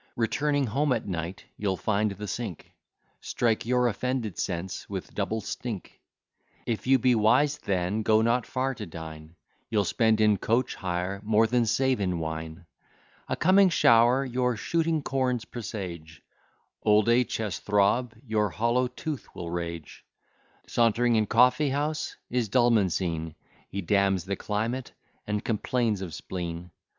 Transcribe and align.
Returning 0.15 0.65
home 0.65 0.93
at 0.93 1.05
night, 1.07 1.45
you'll 1.57 1.77
find 1.77 2.09
the 2.09 2.27
sink 2.27 2.71
Strike 3.19 3.67
your 3.67 3.87
offended 3.87 4.39
sense 4.39 4.89
with 4.89 5.13
double 5.13 5.41
stink. 5.41 6.01
If 6.65 6.87
you 6.87 6.97
be 6.97 7.13
wise, 7.13 7.59
then, 7.59 8.01
go 8.01 8.23
not 8.23 8.47
far 8.47 8.73
to 8.73 8.87
dine: 8.87 9.35
You'll 9.69 9.85
spend 9.85 10.19
in 10.19 10.37
coach 10.37 10.73
hire 10.73 11.21
more 11.23 11.45
than 11.45 11.67
save 11.67 12.01
in 12.01 12.17
wine. 12.17 12.65
A 13.29 13.35
coming 13.35 13.69
shower 13.69 14.25
your 14.25 14.55
shooting 14.57 15.03
corns 15.03 15.45
presage, 15.45 16.23
Old 16.81 17.07
a 17.07 17.23
ches 17.23 17.59
throb, 17.59 18.15
your 18.25 18.49
hollow 18.49 18.87
tooth 18.87 19.27
will 19.35 19.51
rage; 19.51 20.03
Sauntering 20.65 21.15
in 21.15 21.27
coffeehouse 21.27 22.15
is 22.27 22.49
Dulman 22.49 22.89
seen; 22.89 23.35
He 23.69 23.81
damns 23.81 24.25
the 24.25 24.35
climate, 24.35 24.93
and 25.27 25.45
complains 25.45 26.01
of 26.01 26.15
spleen. 26.15 26.71